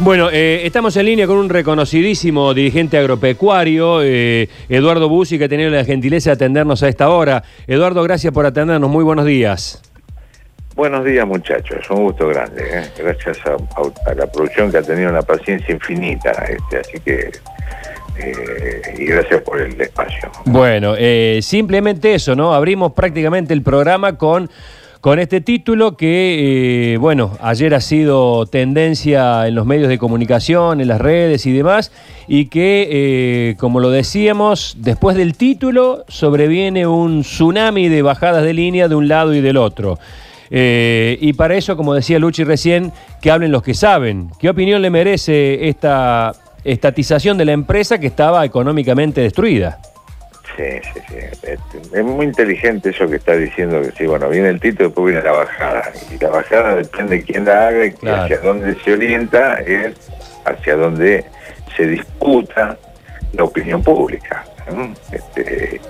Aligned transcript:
Bueno, 0.00 0.30
eh, 0.32 0.62
estamos 0.64 0.96
en 0.96 1.04
línea 1.06 1.26
con 1.26 1.36
un 1.36 1.50
reconocidísimo 1.50 2.54
dirigente 2.54 2.96
agropecuario, 2.96 4.00
eh, 4.02 4.48
Eduardo 4.70 5.10
Bussi, 5.10 5.38
que 5.38 5.44
ha 5.44 5.48
tenido 5.48 5.68
la 5.70 5.84
gentileza 5.84 6.30
de 6.30 6.34
atendernos 6.34 6.82
a 6.82 6.88
esta 6.88 7.10
hora. 7.10 7.42
Eduardo, 7.66 8.02
gracias 8.02 8.32
por 8.32 8.46
atendernos. 8.46 8.88
Muy 8.88 9.04
buenos 9.04 9.26
días. 9.26 9.82
Buenos 10.74 11.04
días, 11.04 11.26
muchachos. 11.26 11.84
Un 11.90 12.04
gusto 12.04 12.28
grande. 12.28 12.62
¿eh? 12.72 12.82
Gracias 12.98 13.38
a, 13.46 13.50
a- 13.52 14.10
a 14.10 14.14
la 14.14 14.26
producción 14.26 14.70
que 14.70 14.78
ha 14.78 14.82
tenido 14.82 15.10
una 15.10 15.20
paciencia 15.22 15.74
infinita. 15.74 16.30
Este, 16.48 16.78
así 16.78 16.98
que. 17.04 17.30
y 18.98 19.04
gracias 19.04 19.42
por 19.42 19.60
el 19.60 19.78
espacio. 19.78 20.30
Bueno, 20.46 20.94
eh, 20.96 21.40
simplemente 21.42 22.14
eso, 22.14 22.34
¿no? 22.34 22.54
Abrimos 22.54 22.92
prácticamente 22.92 23.52
el 23.52 23.62
programa 23.62 24.16
con, 24.16 24.48
con 25.00 25.18
este 25.18 25.40
título 25.40 25.96
que, 25.96 26.94
eh, 26.94 26.96
bueno, 26.98 27.36
ayer 27.40 27.74
ha 27.74 27.80
sido 27.80 28.44
tendencia 28.46 29.46
en 29.48 29.54
los 29.54 29.64
medios 29.64 29.88
de 29.88 29.96
comunicación, 29.96 30.80
en 30.80 30.88
las 30.88 31.00
redes 31.00 31.46
y 31.46 31.52
demás, 31.52 31.90
y 32.28 32.46
que, 32.46 32.88
eh, 32.90 33.56
como 33.58 33.80
lo 33.80 33.90
decíamos, 33.90 34.76
después 34.78 35.16
del 35.16 35.36
título 35.36 36.04
sobreviene 36.08 36.86
un 36.86 37.22
tsunami 37.22 37.88
de 37.88 38.02
bajadas 38.02 38.44
de 38.44 38.52
línea 38.52 38.88
de 38.88 38.94
un 38.94 39.08
lado 39.08 39.34
y 39.34 39.40
del 39.40 39.56
otro. 39.56 39.98
Eh, 40.50 41.16
y 41.20 41.32
para 41.32 41.54
eso, 41.54 41.76
como 41.76 41.94
decía 41.94 42.18
Luchi 42.18 42.44
recién, 42.44 42.92
que 43.22 43.30
hablen 43.30 43.52
los 43.52 43.62
que 43.62 43.72
saben. 43.72 44.30
¿Qué 44.38 44.50
opinión 44.50 44.82
le 44.82 44.90
merece 44.90 45.68
esta 45.68 46.34
estatización 46.62 47.38
de 47.38 47.46
la 47.46 47.52
empresa 47.52 47.98
que 47.98 48.06
estaba 48.06 48.44
económicamente 48.44 49.22
destruida? 49.22 49.78
Sí, 50.82 51.00
sí, 51.08 51.16
sí. 51.40 51.78
Es 51.94 52.04
muy 52.04 52.26
inteligente 52.26 52.90
eso 52.90 53.08
que 53.08 53.16
está 53.16 53.34
diciendo 53.34 53.80
que 53.82 53.92
sí, 53.92 54.06
bueno, 54.06 54.28
viene 54.28 54.48
el 54.50 54.60
título 54.60 54.84
y 54.84 54.88
después 54.88 55.06
viene 55.14 55.22
la 55.22 55.32
bajada. 55.32 55.92
Y 56.10 56.22
la 56.22 56.28
bajada 56.30 56.74
depende 56.76 57.16
de 57.16 57.22
quién 57.24 57.44
la 57.44 57.68
haga 57.68 57.84
y 57.86 57.92
Claro. 57.92 58.22
hacia 58.24 58.38
dónde 58.38 58.74
se 58.84 58.92
orienta 58.92 59.54
es 59.60 59.94
hacia 60.44 60.76
dónde 60.76 61.24
se 61.76 61.86
disputa 61.86 62.76
la 63.32 63.44
opinión 63.44 63.82
pública. 63.82 64.44
Este, 65.12 65.80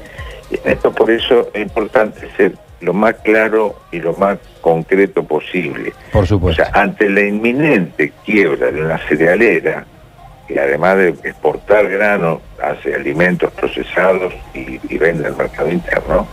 y 0.51 0.55
en 0.55 0.73
esto 0.73 0.93
por 0.93 1.11
eso 1.11 1.51
es 1.55 1.63
importante 1.63 2.29
ser 2.37 2.53
lo 2.81 2.93
más 2.95 3.15
claro 3.25 3.77
y 3.93 4.01
lo 4.01 4.15
más 4.15 4.39
concreto 4.61 5.23
posible. 5.25 5.93
Por 6.13 6.25
O 6.25 6.27
supuesto. 6.27 6.63
sea, 6.65 6.73
ante 6.81 7.09
la 7.11 7.23
inminente 7.23 8.13
quiebra 8.25 8.71
de 8.71 8.83
una 8.83 8.99
cerealera, 9.09 9.85
que 10.51 10.59
además 10.59 10.97
de 10.97 11.09
exportar 11.11 11.89
grano, 11.89 12.41
hace 12.61 12.95
alimentos 12.95 13.53
procesados 13.53 14.35
y, 14.53 14.81
y 14.93 14.99
vende 14.99 15.29
al 15.29 15.37
mercado 15.37 15.71
interno, 15.71 16.27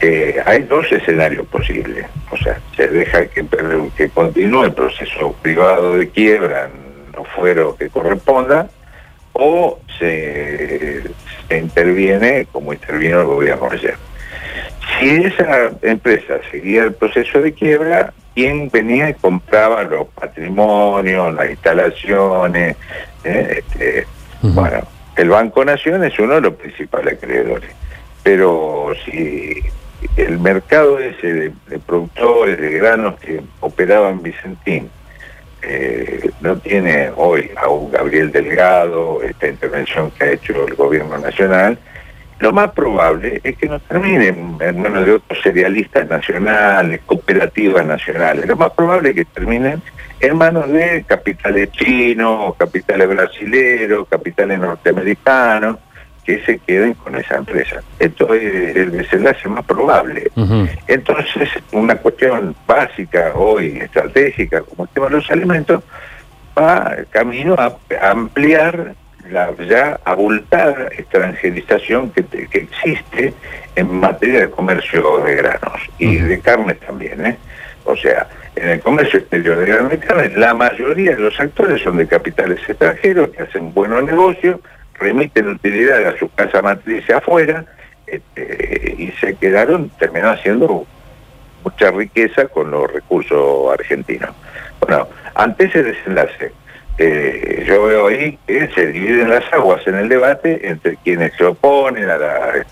eh, 0.00 0.40
hay 0.44 0.62
dos 0.62 0.90
escenarios 0.92 1.44
posibles. 1.48 2.06
O 2.30 2.36
sea, 2.36 2.60
se 2.76 2.86
deja 2.86 3.26
que, 3.26 3.44
que 3.96 4.08
continúe 4.10 4.64
el 4.64 4.72
proceso 4.72 5.34
privado 5.42 5.96
de 5.96 6.08
quiebra, 6.08 6.70
no 7.16 7.24
fuero 7.24 7.74
que 7.76 7.88
corresponda, 7.88 8.68
o 9.32 9.80
se, 9.98 11.02
se 11.48 11.58
interviene 11.58 12.46
como 12.52 12.72
intervino 12.72 13.22
el 13.22 13.26
gobierno 13.26 13.68
ayer. 13.72 13.96
Si 14.98 15.08
esa 15.08 15.70
empresa 15.82 16.38
seguía 16.50 16.84
el 16.84 16.94
proceso 16.94 17.40
de 17.40 17.52
quiebra, 17.52 18.12
¿quién 18.34 18.70
venía 18.70 19.10
y 19.10 19.14
compraba 19.14 19.82
los 19.84 20.08
patrimonios, 20.08 21.34
las 21.34 21.50
instalaciones? 21.50 22.76
eh? 23.24 23.62
Este. 23.62 24.06
Bueno, 24.42 24.82
el 25.16 25.30
Banco 25.30 25.64
Nación 25.64 26.04
es 26.04 26.18
uno 26.18 26.34
de 26.34 26.40
los 26.42 26.54
principales 26.54 27.14
acreedores, 27.14 27.70
pero 28.22 28.92
si 29.04 29.62
el 30.16 30.38
mercado 30.38 30.98
ese 30.98 31.32
de, 31.32 31.52
de 31.68 31.78
productores 31.78 32.60
de 32.60 32.70
granos 32.70 33.18
que 33.18 33.40
operaba 33.60 34.10
en 34.10 34.22
Vicentín 34.22 34.90
eh, 35.62 36.30
no 36.40 36.56
tiene 36.58 37.10
hoy 37.16 37.50
a 37.56 37.68
un 37.68 37.90
Gabriel 37.90 38.30
Delgado, 38.30 39.20
esta 39.22 39.48
intervención 39.48 40.10
que 40.12 40.24
ha 40.24 40.32
hecho 40.32 40.66
el 40.66 40.74
gobierno 40.74 41.18
nacional, 41.18 41.78
lo 42.38 42.52
más 42.52 42.70
probable 42.72 43.40
es 43.42 43.56
que 43.56 43.66
no 43.66 43.80
termine 43.80 44.28
en 44.28 44.82
manos 44.82 45.06
de 45.06 45.12
otros 45.12 45.42
cerealistas 45.42 46.06
nacionales, 46.08 47.00
cooperativas 47.06 47.86
nacionales. 47.86 48.46
Lo 48.46 48.56
más 48.56 48.72
probable 48.72 49.10
es 49.10 49.14
que 49.16 49.24
terminen 49.24 49.82
en 50.20 50.36
manos 50.36 50.68
de 50.68 51.04
capitales 51.06 51.70
chinos, 51.72 52.54
capitales 52.56 53.08
brasileros, 53.08 54.06
capitales 54.08 54.58
norteamericanos, 54.58 55.78
que 56.24 56.44
se 56.44 56.58
queden 56.58 56.94
con 56.94 57.14
esa 57.14 57.36
empresa. 57.36 57.80
Esto 57.98 58.34
es 58.34 58.76
el 58.76 58.92
desenlace 58.92 59.48
más 59.48 59.64
probable. 59.64 60.30
Entonces, 60.88 61.48
una 61.72 61.96
cuestión 61.96 62.54
básica 62.66 63.32
hoy, 63.34 63.78
estratégica, 63.78 64.60
como 64.62 64.84
el 64.84 64.90
tema 64.90 65.06
de 65.06 65.12
los 65.12 65.30
alimentos, 65.30 65.82
va 66.58 66.96
camino 67.10 67.54
a 67.54 67.78
ampliar 68.10 68.94
la 69.30 69.52
ya 69.68 70.00
abultada 70.04 70.88
extranjerización 70.96 72.10
que, 72.10 72.22
te- 72.22 72.46
que 72.48 72.58
existe 72.58 73.34
en 73.74 73.92
materia 74.00 74.40
de 74.40 74.50
comercio 74.50 75.18
de 75.24 75.34
granos 75.36 75.80
y 75.98 76.16
de 76.16 76.40
carnes 76.40 76.78
también. 76.80 77.24
¿eh? 77.26 77.36
O 77.84 77.96
sea, 77.96 78.26
en 78.56 78.68
el 78.68 78.80
comercio 78.80 79.18
exterior 79.20 79.58
de 79.58 79.66
granos 79.66 79.92
y 79.92 79.98
carnes, 79.98 80.36
la 80.36 80.54
mayoría 80.54 81.14
de 81.14 81.20
los 81.20 81.38
actores 81.40 81.82
son 81.82 81.96
de 81.98 82.06
capitales 82.06 82.60
extranjeros 82.68 83.28
que 83.30 83.42
hacen 83.42 83.72
buenos 83.74 84.02
negocios, 84.04 84.60
remiten 84.94 85.48
utilidad 85.48 86.06
a 86.06 86.16
su 86.18 86.28
casa 86.32 86.62
matriz 86.62 87.08
afuera 87.10 87.64
este, 88.06 88.94
y 88.98 89.10
se 89.20 89.34
quedaron, 89.36 89.90
terminaron 89.98 90.36
haciendo 90.38 90.86
mucha 91.64 91.90
riqueza 91.90 92.46
con 92.48 92.70
los 92.70 92.90
recursos 92.92 93.72
argentinos. 93.72 94.30
Bueno, 94.80 95.08
ante 95.34 95.64
ese 95.64 95.82
desenlace, 95.82 96.52
eh, 96.98 97.64
yo 97.66 97.84
veo 97.84 98.08
ahí 98.08 98.38
que 98.46 98.68
se 98.74 98.86
dividen 98.86 99.30
las 99.30 99.44
aguas 99.52 99.86
en 99.86 99.96
el 99.96 100.08
debate 100.08 100.68
entre 100.68 100.96
quienes 100.96 101.34
se 101.34 101.44
oponen 101.44 102.08
a 102.08 102.16
la 102.16 102.64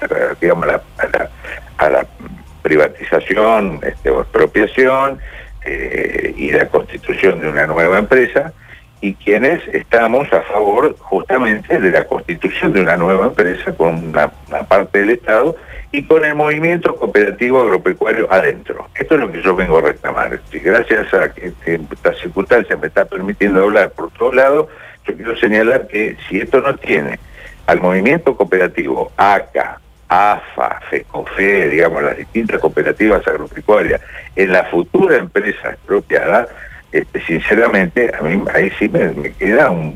privatización 2.63 3.81
este, 3.83 4.11
o 4.11 4.23
expropiación 4.23 5.19
eh, 5.65 6.35
y 6.37 6.51
la 6.51 6.67
constitución 6.69 7.41
de 7.41 7.49
una 7.49 7.67
nueva 7.67 7.99
empresa 7.99 8.53
y 9.01 9.15
quienes 9.15 9.61
estamos 9.69 10.33
a 10.33 10.41
favor 10.43 10.97
justamente 10.99 11.79
de 11.79 11.91
la 11.91 12.05
constitución 12.05 12.73
de 12.73 12.81
una 12.81 12.97
nueva 12.97 13.27
empresa 13.27 13.75
con 13.75 14.09
una, 14.09 14.29
parte 14.69 15.01
del 15.01 15.11
Estado 15.11 15.57
y 15.93 16.05
con 16.05 16.25
el 16.25 16.35
movimiento 16.35 16.97
cooperativo 16.97 17.61
agropecuario 17.61 18.33
adentro. 18.33 18.89
Esto 18.95 19.15
es 19.15 19.21
lo 19.21 19.31
que 19.31 19.43
yo 19.43 19.55
vengo 19.55 19.79
a 19.79 19.83
reclamar. 19.83 20.41
Y 20.51 20.59
gracias 20.59 21.13
a 21.13 21.33
que, 21.33 21.53
esta 21.67 22.15
circunstancia 22.15 22.77
me 22.77 22.87
está 22.87 23.05
permitiendo 23.05 23.63
hablar 23.63 23.91
por 23.91 24.11
todos 24.13 24.35
lados, 24.35 24.69
yo 25.07 25.15
quiero 25.15 25.37
señalar 25.37 25.87
que 25.87 26.17
si 26.29 26.41
esto 26.41 26.61
no 26.61 26.75
tiene 26.77 27.19
al 27.67 27.81
movimiento 27.81 28.37
cooperativo, 28.37 29.13
ACA, 29.17 29.81
AFA, 30.09 30.81
FECOFE, 30.91 31.69
digamos, 31.69 32.03
las 32.03 32.17
distintas 32.17 32.61
cooperativas 32.61 33.27
agropecuarias, 33.27 34.01
en 34.37 34.53
la 34.53 34.65
futura 34.65 35.17
empresa 35.17 35.71
expropiada, 35.71 36.49
este, 36.95 37.21
sinceramente, 37.27 38.11
a 38.19 38.23
mí 38.23 38.43
ahí 38.55 38.71
sí 38.79 38.89
me, 38.89 39.09
me 39.13 39.33
queda 39.33 39.71
un, 39.71 39.95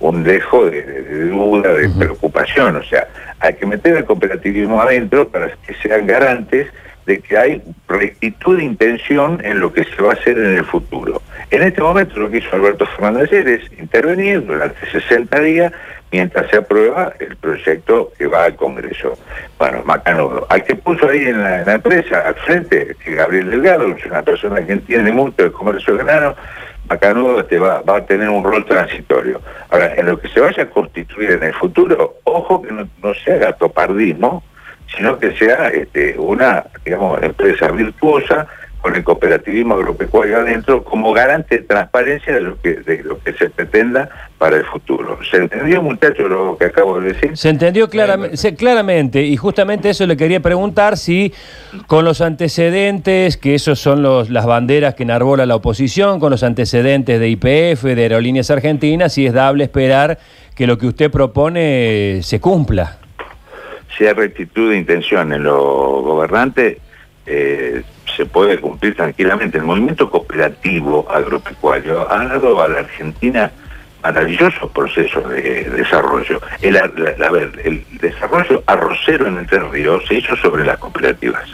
un- 0.00 0.24
dejo 0.24 0.66
de, 0.70 0.82
duda, 1.28 1.72
de 1.74 1.88
preocupación. 1.88 2.76
O 2.76 2.82
sea, 2.82 3.06
hay 3.40 3.54
que 3.54 3.66
meter 3.66 3.96
el 3.96 4.04
cooperativismo 4.04 4.80
adentro 4.80 5.28
para 5.28 5.48
que 5.66 5.74
sean 5.82 6.06
garantes 6.06 6.66
de 7.06 7.18
que 7.20 7.36
hay 7.36 7.62
rectitud 7.88 8.58
de 8.58 8.64
intención 8.64 9.40
en 9.44 9.60
lo 9.60 9.72
que 9.72 9.84
se 9.84 10.02
va 10.02 10.10
a 10.10 10.14
hacer 10.14 10.38
en 10.38 10.56
el 10.58 10.64
futuro. 10.64 11.20
En 11.52 11.62
este 11.62 11.82
momento 11.82 12.18
lo 12.18 12.30
que 12.30 12.38
hizo 12.38 12.56
Alberto 12.56 12.86
Fernández 12.86 13.30
ayer 13.30 13.46
es 13.46 13.78
intervenir 13.78 14.46
durante 14.46 14.90
60 14.90 15.38
días 15.40 15.70
mientras 16.10 16.50
se 16.50 16.56
aprueba 16.56 17.12
el 17.20 17.36
proyecto 17.36 18.10
que 18.16 18.26
va 18.26 18.44
al 18.44 18.56
Congreso. 18.56 19.18
Bueno, 19.58 19.82
Macanudo. 19.84 20.46
Al 20.48 20.64
que 20.64 20.76
puso 20.76 21.10
ahí 21.10 21.18
en 21.18 21.42
la, 21.42 21.74
empresa, 21.74 22.20
al 22.20 22.36
frente, 22.36 22.96
Gabriel 23.04 23.50
Delgado, 23.50 23.84
una 23.84 24.22
persona 24.22 24.64
que 24.64 24.72
entiende 24.72 25.12
mucho 25.12 25.44
el 25.44 25.52
comercio 25.52 25.94
de 25.94 26.04
grano, 26.04 26.34
Macanudo 26.88 27.40
este, 27.40 27.58
va, 27.58 27.82
a 27.86 28.06
tener 28.06 28.30
un 28.30 28.42
rol 28.42 28.64
transitorio. 28.64 29.42
Ahora, 29.68 29.94
en 29.94 30.06
lo 30.06 30.18
que 30.18 30.28
se 30.28 30.40
vaya 30.40 30.62
a 30.62 30.70
constituir 30.70 31.32
en 31.32 31.42
el 31.42 31.52
futuro, 31.52 32.14
ojo 32.24 32.62
que 32.62 32.72
no, 32.72 32.88
no 33.02 33.12
se 33.12 33.30
haga 33.30 33.52
topardismo, 33.52 34.42
sino 34.96 35.18
que 35.18 35.36
sea 35.36 35.68
este, 35.68 36.18
una, 36.18 36.64
digamos, 36.82 37.22
empresa 37.22 37.70
virtuosa 37.72 38.48
con 38.82 38.96
el 38.96 39.04
cooperativismo 39.04 39.74
agropecuario 39.74 40.38
adentro 40.38 40.82
como 40.82 41.12
garante 41.12 41.58
de 41.58 41.62
transparencia 41.62 42.34
de 42.34 42.40
lo 42.40 42.60
que 42.60 42.74
de 42.74 43.02
lo 43.04 43.18
que 43.20 43.32
se 43.32 43.48
pretenda 43.48 44.08
para 44.38 44.56
el 44.56 44.64
futuro. 44.64 45.18
¿Se 45.30 45.36
entendió, 45.36 45.80
muchachos, 45.80 46.28
lo 46.28 46.56
que 46.58 46.64
acabo 46.64 47.00
de 47.00 47.12
decir? 47.12 47.36
Se 47.36 47.48
entendió 47.48 47.88
claramente, 47.88 49.22
y 49.22 49.36
justamente 49.36 49.90
eso 49.90 50.04
le 50.04 50.16
quería 50.16 50.40
preguntar 50.40 50.96
si 50.96 51.32
con 51.86 52.04
los 52.04 52.20
antecedentes, 52.20 53.36
que 53.36 53.54
esos 53.54 53.78
son 53.78 54.02
los, 54.02 54.30
las 54.30 54.44
banderas 54.44 54.96
que 54.96 55.04
enarbola 55.04 55.46
la 55.46 55.54
oposición, 55.54 56.18
con 56.18 56.32
los 56.32 56.42
antecedentes 56.42 57.20
de 57.20 57.28
IPF, 57.28 57.84
de 57.84 58.02
Aerolíneas 58.02 58.50
Argentinas, 58.50 59.12
si 59.14 59.26
es 59.26 59.32
dable 59.32 59.62
esperar 59.62 60.18
que 60.56 60.66
lo 60.66 60.76
que 60.76 60.88
usted 60.88 61.08
propone 61.08 62.18
se 62.24 62.40
cumpla. 62.40 62.98
Si 63.96 64.04
hay 64.06 64.12
rectitud 64.12 64.70
de 64.70 64.78
intención 64.78 65.32
en 65.32 65.44
los 65.44 65.56
gobernantes, 65.56 66.78
eh, 67.26 67.82
se 68.16 68.26
puede 68.26 68.58
cumplir 68.58 68.96
tranquilamente. 68.96 69.58
El 69.58 69.64
movimiento 69.64 70.10
cooperativo 70.10 71.06
agropecuario 71.10 72.10
ha 72.10 72.24
dado 72.26 72.62
a 72.62 72.68
la 72.68 72.80
Argentina 72.80 73.50
maravillosos 74.02 74.70
procesos 74.72 75.28
de 75.28 75.64
desarrollo. 75.70 76.40
El, 76.60 76.76
el 76.76 77.84
desarrollo 78.00 78.62
arrocero 78.66 79.26
en 79.26 79.38
Entre 79.38 79.60
Ríos 79.60 80.04
se 80.08 80.14
hizo 80.14 80.36
sobre 80.36 80.64
las 80.64 80.78
cooperativas. 80.78 81.48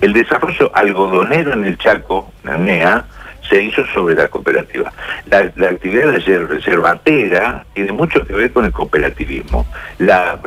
El 0.00 0.12
desarrollo 0.12 0.70
algodonero 0.74 1.52
en 1.52 1.64
el 1.66 1.76
Chaco, 1.76 2.32
la 2.42 2.56
NEA, 2.56 3.04
se 3.50 3.62
hizo 3.62 3.84
sobre 3.88 4.14
la 4.14 4.28
cooperativa. 4.28 4.92
La, 5.26 5.68
actividad 5.68 6.12
de 6.12 6.38
reservatera 6.46 7.64
tiene 7.74 7.92
mucho 7.92 8.24
que 8.24 8.32
ver 8.32 8.52
con 8.52 8.64
el 8.64 8.72
cooperativismo. 8.72 9.66
La, 9.98 10.38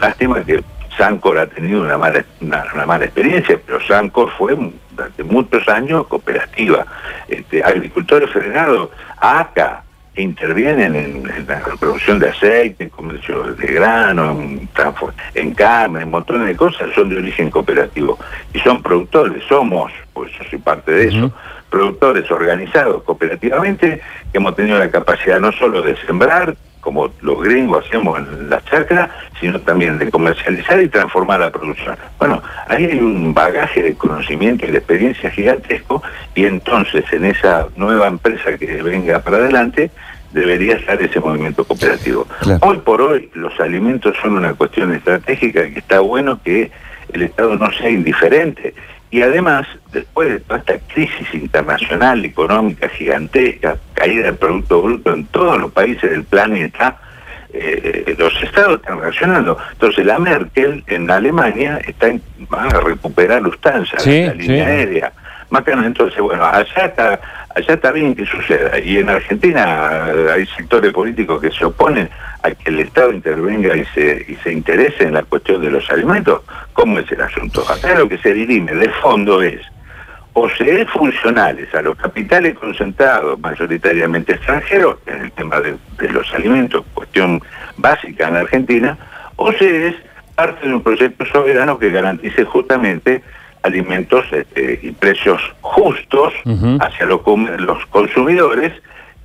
lástima 0.00 0.42
que 0.44 0.62
Sancor 0.96 1.38
ha 1.38 1.46
tenido 1.46 1.82
una 1.82 1.96
mala, 1.96 2.24
una, 2.40 2.86
mala 2.86 3.04
experiencia, 3.04 3.58
pero 3.64 3.80
Sancor 3.86 4.30
fue 4.36 4.56
durante 4.90 5.22
muchos 5.24 5.66
años 5.68 6.06
cooperativa. 6.06 6.84
Este, 7.28 7.62
agricultores 7.62 8.30
federados, 8.30 8.90
ACA, 9.18 9.84
intervienen 10.16 10.94
en, 10.94 11.46
la 11.46 11.60
producción 11.78 12.18
de 12.18 12.28
aceite, 12.28 12.84
en 12.84 12.90
comercio 12.90 13.54
de 13.54 13.66
grano, 13.66 14.32
en, 14.32 14.68
en 15.34 15.54
carne, 15.54 16.02
en 16.02 16.10
montones 16.10 16.48
de 16.48 16.56
cosas, 16.56 16.88
son 16.94 17.08
de 17.08 17.18
origen 17.18 17.50
cooperativo. 17.50 18.18
Y 18.52 18.58
son 18.60 18.82
productores, 18.82 19.42
somos, 19.48 19.92
pues 20.12 20.32
yo 20.32 20.44
soy 20.50 20.58
parte 20.58 20.92
de 20.92 21.08
eso, 21.08 21.32
productores 21.70 22.30
organizados 22.30 23.02
cooperativamente, 23.04 24.00
que 24.32 24.38
hemos 24.38 24.56
tenido 24.56 24.78
la 24.78 24.90
capacidad 24.90 25.38
no 25.40 25.52
solo 25.52 25.82
de 25.82 25.96
sembrar, 26.04 26.56
como 26.80 27.10
los 27.20 27.42
gringos 27.42 27.84
hacemos 27.86 28.18
en 28.18 28.50
la 28.50 28.62
chacra, 28.64 29.10
sino 29.40 29.60
también 29.60 29.98
de 29.98 30.10
comercializar 30.10 30.80
y 30.82 30.88
transformar 30.88 31.40
la 31.40 31.50
producción. 31.50 31.96
Bueno, 32.18 32.42
ahí 32.68 32.86
hay 32.86 32.98
un 32.98 33.32
bagaje 33.34 33.82
de 33.82 33.94
conocimiento 33.94 34.66
y 34.66 34.70
de 34.70 34.78
experiencia 34.78 35.30
gigantesco 35.30 36.02
y 36.34 36.46
entonces 36.46 37.04
en 37.12 37.26
esa 37.26 37.68
nueva 37.76 38.06
empresa 38.06 38.56
que 38.56 38.82
venga 38.82 39.20
para 39.20 39.38
adelante 39.38 39.90
debería 40.32 40.76
estar 40.76 41.00
ese 41.02 41.20
movimiento 41.20 41.64
cooperativo. 41.64 42.26
Hoy 42.60 42.78
por 42.78 43.02
hoy 43.02 43.30
los 43.34 43.58
alimentos 43.60 44.16
son 44.22 44.36
una 44.36 44.54
cuestión 44.54 44.94
estratégica 44.94 45.68
que 45.68 45.80
está 45.80 46.00
bueno 46.00 46.40
que 46.42 46.70
el 47.12 47.22
Estado 47.22 47.56
no 47.56 47.70
sea 47.72 47.90
indiferente 47.90 48.74
y 49.10 49.22
además, 49.22 49.66
después 49.92 50.28
de 50.28 50.40
toda 50.40 50.60
esta 50.60 50.78
crisis 50.78 51.34
internacional, 51.34 52.24
económica, 52.24 52.88
gigantesca, 52.88 53.76
caída 53.94 54.26
del 54.26 54.36
Producto 54.36 54.82
Bruto 54.82 55.12
en 55.12 55.26
todos 55.26 55.58
los 55.60 55.72
países 55.72 56.10
del 56.10 56.24
planeta, 56.24 56.96
eh, 57.52 58.14
los 58.16 58.32
estados 58.42 58.76
están 58.76 59.00
reaccionando. 59.00 59.58
Entonces 59.72 60.06
la 60.06 60.18
Merkel 60.20 60.84
en 60.86 61.10
Alemania 61.10 61.80
está 61.84 62.12
va 62.52 62.64
a 62.64 62.80
recuperar 62.80 63.42
Lufthansa, 63.42 63.96
la 64.04 64.34
línea 64.34 64.66
aérea. 64.66 65.12
Más 65.50 65.64
que 65.64 65.72
entonces, 65.72 66.20
bueno, 66.20 66.44
allá 66.44 66.86
está, 66.86 67.20
allá 67.54 67.74
está 67.74 67.92
bien 67.92 68.14
que 68.14 68.24
suceda. 68.24 68.78
Y 68.78 68.98
en 68.98 69.10
Argentina 69.10 70.06
hay 70.32 70.46
sectores 70.46 70.92
políticos 70.92 71.40
que 71.40 71.50
se 71.50 71.64
oponen 71.64 72.08
a 72.42 72.50
que 72.52 72.70
el 72.70 72.80
Estado 72.80 73.12
intervenga 73.12 73.76
y 73.76 73.84
se, 73.86 74.24
y 74.28 74.36
se 74.36 74.52
interese 74.52 75.04
en 75.04 75.14
la 75.14 75.22
cuestión 75.24 75.60
de 75.60 75.70
los 75.70 75.90
alimentos, 75.90 76.42
¿cómo 76.72 76.98
es 76.98 77.10
el 77.12 77.20
asunto? 77.20 77.64
Acá 77.68 77.94
lo 77.98 78.08
que 78.08 78.18
se 78.18 78.32
dirime 78.32 78.72
de 78.72 78.88
fondo 78.90 79.42
es 79.42 79.60
o 80.32 80.48
se 80.48 80.82
es 80.82 80.90
funcionales 80.90 81.74
a 81.74 81.82
los 81.82 81.96
capitales 81.96 82.56
concentrados, 82.56 83.38
mayoritariamente 83.40 84.34
extranjeros, 84.34 84.96
en 85.06 85.22
el 85.22 85.32
tema 85.32 85.60
de, 85.60 85.76
los 86.10 86.32
alimentos, 86.34 86.84
cuestión 86.94 87.42
básica 87.76 88.28
en 88.28 88.36
Argentina, 88.36 88.96
o 89.36 89.52
se 89.52 89.88
es 89.88 89.96
parte 90.34 90.68
de 90.68 90.74
un 90.74 90.82
proyecto 90.82 91.26
soberano 91.26 91.78
que 91.78 91.90
garantice 91.90 92.44
justamente 92.44 93.22
alimentos 93.62 94.24
este, 94.32 94.80
y 94.82 94.92
precios 94.92 95.40
justos 95.60 96.32
hacia 96.80 97.06
los 97.06 97.20
consumidores 97.90 98.72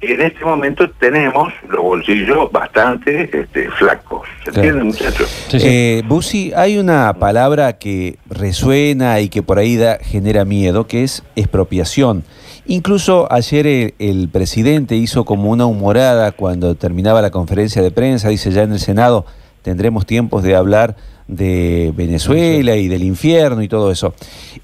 en 0.01 0.21
este 0.21 0.43
momento 0.43 0.89
tenemos 0.99 1.53
los 1.67 1.81
bolsillos 1.81 2.51
bastante 2.51 3.29
este, 3.33 3.69
flacos. 3.71 4.27
¿Se 4.43 4.49
entiende, 4.51 4.83
muchachos? 4.83 5.47
Eh, 5.53 6.03
Busi, 6.05 6.51
hay 6.55 6.77
una 6.77 7.13
palabra 7.13 7.73
que 7.73 8.17
resuena 8.29 9.19
y 9.19 9.29
que 9.29 9.41
por 9.41 9.57
ahí 9.57 9.77
da, 9.77 9.97
genera 10.01 10.45
miedo, 10.45 10.87
que 10.87 11.03
es 11.03 11.23
expropiación. 11.35 12.23
Incluso 12.67 13.31
ayer 13.31 13.93
el, 13.99 14.29
presidente 14.29 14.95
hizo 14.95 15.23
como 15.23 15.51
una 15.51 15.65
humorada 15.65 16.31
cuando 16.31 16.75
terminaba 16.75 17.21
la 17.21 17.31
conferencia 17.31 17.81
de 17.81 17.91
prensa, 17.91 18.29
dice 18.29 18.51
ya 18.51 18.63
en 18.63 18.73
el 18.73 18.79
Senado 18.79 19.25
tendremos 19.61 20.05
tiempos 20.05 20.43
de 20.43 20.55
hablar 20.55 20.95
de 21.27 21.91
Venezuela 21.95 22.75
y 22.75 22.87
del 22.87 23.03
infierno 23.03 23.61
y 23.61 23.67
todo 23.67 23.91
eso. 23.91 24.13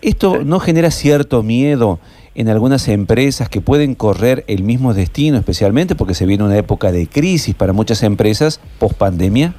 ¿Esto 0.02 0.44
no 0.44 0.60
genera 0.60 0.92
cierto 0.92 1.44
miedo 1.44 2.00
en 2.36 2.50
algunas 2.50 2.88
empresas 2.88 3.50
que 3.50 3.62
pueden 3.62 3.96
correr 3.96 4.46
el 4.48 4.64
mismo 4.64 4.94
destino, 4.94 5.38
especialmente 5.38 5.96
porque 5.96 6.14
se 6.14 6.26
viene 6.26 6.44
una 6.44 6.58
época 6.58 6.92
de 6.92 7.08
crisis 7.08 7.56
para 7.56 7.74
muchas 7.74 8.04
empresas 8.04 8.62
post 8.80 8.98
pandemia? 8.98 9.54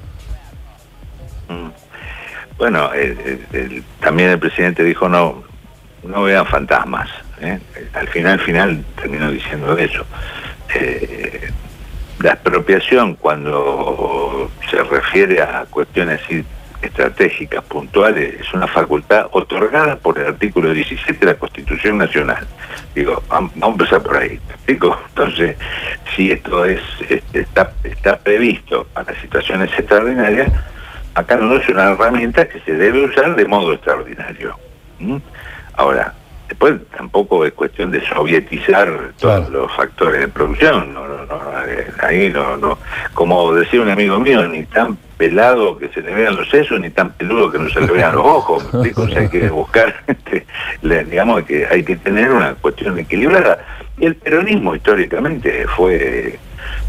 Mm. 1.48 1.70
Bueno, 2.58 2.90
también 4.00 4.30
el 4.30 4.38
presidente 4.38 4.84
dijo 4.84 5.08
no, 5.08 5.42
no 6.04 6.22
vean 6.22 6.46
fantasmas. 6.46 7.08
¿eh? 7.40 7.58
Al 7.94 8.08
final, 8.08 8.38
final 8.40 8.84
terminó 8.96 9.30
diciendo 9.30 9.76
eso. 9.76 10.04
Eh, 10.74 11.50
la 12.20 12.32
expropiación 12.32 13.16
cuando 13.16 14.50
se 14.70 14.82
refiere 14.84 15.42
a 15.42 15.66
cuestiones 15.68 16.20
así 16.24 16.44
estratégicas, 16.82 17.64
puntuales, 17.64 18.40
es 18.40 18.52
una 18.54 18.66
facultad 18.66 19.26
otorgada 19.32 19.96
por 19.96 20.18
el 20.18 20.26
artículo 20.26 20.72
17 20.72 21.14
de 21.18 21.32
la 21.32 21.38
Constitución 21.38 21.98
Nacional. 21.98 22.46
Digo, 22.94 23.22
vamos 23.28 23.52
a 23.60 23.66
empezar 23.66 24.02
por 24.02 24.16
ahí. 24.16 24.38
Entonces, 24.66 25.56
si 26.14 26.30
esto 26.30 26.64
es 26.64 26.80
está, 27.32 27.72
está 27.84 28.18
previsto 28.18 28.86
para 28.92 29.18
situaciones 29.20 29.70
extraordinarias, 29.78 30.52
acá 31.14 31.36
no 31.36 31.56
es 31.56 31.68
una 31.68 31.92
herramienta 31.92 32.48
que 32.48 32.60
se 32.60 32.72
debe 32.74 33.04
usar 33.04 33.34
de 33.36 33.44
modo 33.46 33.72
extraordinario. 33.72 34.56
Ahora, 35.74 36.14
después 36.52 36.74
tampoco 36.94 37.46
es 37.46 37.52
cuestión 37.54 37.90
de 37.90 38.06
sovietizar 38.06 39.12
todos 39.18 39.48
los 39.48 39.72
factores 39.72 40.20
de 40.20 40.28
producción. 40.28 40.92
No, 40.92 41.08
no, 41.08 41.24
eh, 41.66 41.86
ahí 42.02 42.28
no, 42.28 42.58
no. 42.58 42.78
Como 43.14 43.54
decía 43.54 43.80
un 43.80 43.88
amigo 43.88 44.20
mío, 44.20 44.46
ni 44.46 44.64
tan 44.64 44.98
pelado 45.16 45.78
que 45.78 45.88
se 45.88 46.02
le 46.02 46.14
vean 46.14 46.36
los 46.36 46.50
sesos, 46.50 46.78
ni 46.78 46.90
tan 46.90 47.10
peludo 47.12 47.50
que 47.50 47.58
no 47.58 47.70
se 47.70 47.80
le 47.80 47.86
vean 47.86 48.14
los 48.14 48.26
ojos. 48.26 48.68
hay 49.16 49.28
que 49.30 49.48
buscar, 49.48 49.94
este, 50.06 50.46
digamos 50.82 51.42
que 51.44 51.66
hay 51.66 51.82
que 51.82 51.96
tener 51.96 52.30
una 52.30 52.54
cuestión 52.54 52.98
equilibrada. 52.98 53.64
Y 53.96 54.04
el 54.04 54.16
peronismo 54.16 54.74
históricamente 54.74 55.66
fue, 55.74 56.38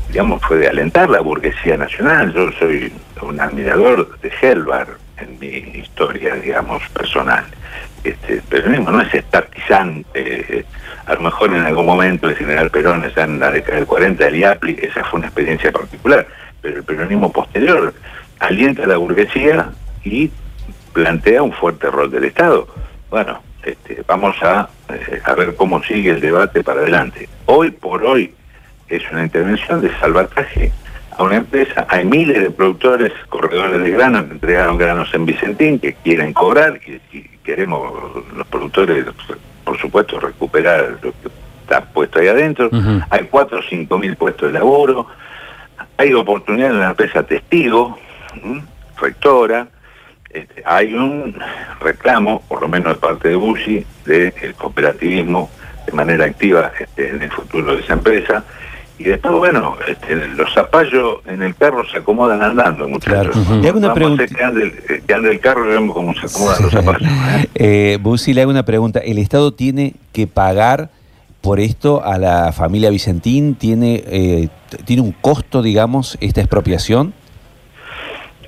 digamos, 0.09 0.41
fue 0.41 0.57
de 0.57 0.67
alentar 0.67 1.09
la 1.09 1.21
burguesía 1.21 1.77
nacional. 1.77 2.33
Yo 2.33 2.51
soy 2.59 2.91
un 3.21 3.39
admirador 3.39 4.19
de 4.19 4.29
Helvar 4.41 4.87
en 5.19 5.39
mi 5.39 5.79
historia, 5.79 6.35
digamos, 6.35 6.83
personal. 6.89 7.45
Este, 8.03 8.33
el 8.33 8.41
peronismo 8.41 8.91
no 8.91 9.01
es 9.01 9.13
estatizante. 9.13 10.65
A 11.05 11.13
lo 11.15 11.21
mejor 11.21 11.53
en 11.53 11.61
algún 11.61 11.85
momento 11.85 12.29
el 12.29 12.35
general 12.35 12.69
Perón, 12.69 13.03
en 13.15 13.39
la 13.39 13.51
década 13.51 13.77
del 13.77 13.85
40, 13.85 14.27
el 14.27 14.35
IAPLI, 14.35 14.79
esa 14.81 15.03
fue 15.05 15.19
una 15.19 15.27
experiencia 15.27 15.71
particular, 15.71 16.27
pero 16.61 16.77
el 16.77 16.83
peronismo 16.83 17.31
posterior 17.31 17.93
alienta 18.39 18.83
a 18.83 18.87
la 18.87 18.97
burguesía 18.97 19.69
y 20.03 20.31
plantea 20.93 21.43
un 21.43 21.51
fuerte 21.51 21.89
rol 21.89 22.11
del 22.11 22.25
Estado. 22.25 22.67
Bueno, 23.09 23.41
este, 23.63 24.03
vamos 24.07 24.35
a, 24.41 24.69
eh, 24.89 25.21
a 25.23 25.33
ver 25.33 25.55
cómo 25.55 25.81
sigue 25.83 26.11
el 26.11 26.21
debate 26.21 26.63
para 26.63 26.81
adelante. 26.81 27.27
Hoy 27.45 27.71
por 27.71 28.03
hoy 28.03 28.33
es 28.89 29.03
una 29.11 29.23
intervención 29.23 29.81
de 29.81 29.91
salvataje 29.99 30.71
a 31.17 31.23
una 31.23 31.37
empresa. 31.37 31.85
Hay 31.89 32.05
miles 32.05 32.41
de 32.41 32.51
productores, 32.51 33.11
corredores 33.29 33.81
de 33.81 33.91
granos 33.91 34.25
que 34.25 34.33
entregaron 34.33 34.77
granos 34.77 35.13
en 35.13 35.25
Vicentín 35.25 35.79
que 35.79 35.93
quieren 35.93 36.33
cobrar 36.33 36.79
y, 36.85 37.32
queremos 37.43 38.25
los 38.35 38.47
productores, 38.47 39.05
por 39.63 39.77
supuesto, 39.77 40.19
recuperar 40.19 40.97
lo 41.01 41.11
que 41.11 41.29
está 41.61 41.85
puesto 41.85 42.19
ahí 42.19 42.27
adentro. 42.27 42.69
Hay 43.09 43.27
cuatro 43.29 43.59
o 43.59 43.61
cinco 43.61 43.97
mil 43.97 44.15
puestos 44.15 44.51
de 44.51 44.59
laburo. 44.59 45.07
Hay 45.97 46.13
oportunidad 46.13 46.71
en 46.71 46.79
la 46.79 46.89
empresa 46.89 47.23
testigo, 47.23 47.97
rectora. 48.99 49.67
Este, 50.29 50.63
hay 50.65 50.95
un 50.95 51.37
reclamo, 51.79 52.41
por 52.47 52.61
lo 52.61 52.67
menos 52.67 52.95
de 52.95 52.99
parte 52.99 53.29
de 53.29 53.35
Bushi, 53.35 53.85
del 54.05 54.55
cooperativismo 54.57 55.49
de 55.85 55.91
manera 55.91 56.25
activa 56.25 56.71
este, 56.79 57.09
en 57.09 57.21
el 57.21 57.31
futuro 57.31 57.75
de 57.75 57.81
esa 57.81 57.93
empresa 57.93 58.43
y 58.99 59.05
después, 59.05 59.33
bueno, 59.33 59.75
este, 59.87 60.15
los 60.15 60.53
zapallos 60.53 61.17
en 61.25 61.41
el 61.41 61.55
carro 61.55 61.83
se 61.89 61.97
acomodan 61.97 62.41
andando, 62.41 62.87
muchachos. 62.87 63.35
Claro. 63.35 63.61
Le 63.61 63.69
hago 63.69 63.79
una 63.79 63.93
pregunta. 63.93 64.25
Que 64.27 64.43
ande, 64.43 64.63
el, 64.63 65.03
que 65.03 65.13
ande 65.13 65.31
el 65.31 65.39
carro 65.39 65.65
y 65.65 65.73
vemos 65.73 65.95
cómo 65.95 66.13
se 66.13 66.27
acomodan 66.27 66.63
los 66.63 66.71
zapallos. 66.71 67.01
¿eh? 67.37 67.47
eh, 67.55 67.97
Busi, 67.99 68.33
le 68.33 68.41
hago 68.41 68.51
una 68.51 68.65
pregunta. 68.65 68.99
¿El 68.99 69.17
Estado 69.17 69.53
tiene 69.53 69.95
que 70.11 70.27
pagar 70.27 70.89
por 71.41 71.59
esto 71.59 72.03
a 72.05 72.17
la 72.19 72.51
familia 72.51 72.91
Vicentín? 72.91 73.55
¿Tiene, 73.55 74.03
eh, 74.05 74.49
¿tiene 74.85 75.01
un 75.01 75.11
costo, 75.11 75.63
digamos, 75.63 76.17
esta 76.21 76.41
expropiación? 76.41 77.13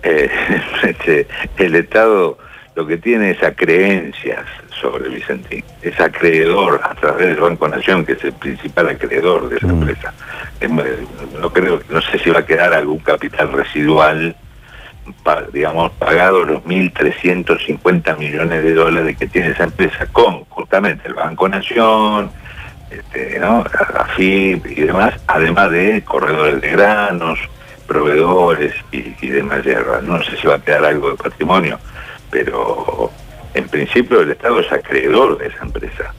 Eh, 0.04 0.30
este, 0.84 1.28
el 1.58 1.75
Estado 1.75 2.38
lo 2.75 2.86
que 2.86 2.98
tiene 2.98 3.32
es 3.32 3.38
creencias 3.55 4.44
sobre 4.82 5.10
Vicentín. 5.10 5.63
Es 5.82 6.00
acreedor 6.00 6.82
a 6.84 6.94
través 6.96 7.27
del 7.27 7.38
Banco 7.38 7.67
Nación, 7.70 8.05
que 8.05 8.13
es 8.13 8.24
el 8.24 8.34
principal 8.34 8.89
acreedor 8.89 9.48
de 9.50 9.58
esa 9.58 9.67
Mm. 9.67 9.82
empresa. 9.82 10.13
No 11.39 11.53
creo, 11.53 11.79
no 11.89 12.01
sé 12.01 12.20
si 12.20 12.29
va 12.29 12.39
a 12.39 12.46
quedar 12.46 12.74
algún 12.74 13.00
capital 13.00 13.51
residual, 13.53 14.36
digamos, 15.53 15.91
pagado 15.94 16.44
los 16.44 16.63
1.350 16.65 18.15
millones 18.17 18.63
de 18.63 18.74
dólares 18.74 19.17
que 19.17 19.27
tiene 19.27 19.50
esa 19.50 19.63
empresa 19.65 20.08
con 20.12 20.44
justamente 20.46 21.08
el 21.08 21.13
Banco 21.13 21.48
Nación, 21.48 22.29
este, 22.91 23.39
¿no? 23.39 23.63
la 23.63 24.01
AFIP 24.01 24.65
y 24.65 24.82
demás, 24.82 25.13
además 25.27 25.72
de 25.72 26.03
corredores 26.03 26.60
de 26.62 26.70
granos, 26.72 27.39
proveedores 27.88 28.74
y, 28.91 29.13
y 29.22 29.27
demás 29.29 29.63
hierbas. 29.63 30.03
No 30.03 30.22
sé 30.24 30.36
si 30.38 30.48
va 30.48 30.55
a 30.55 30.60
quedar 30.60 30.86
algo 30.86 31.12
de 31.12 31.15
patrimonio, 31.17 31.79
pero 32.29 33.12
en 33.53 33.67
principio 33.67 34.22
el 34.22 34.32
Estado 34.32 34.60
es 34.60 34.72
acreedor 34.72 35.38
de 35.38 35.48
esa 35.48 35.63
empresa. 35.63 36.13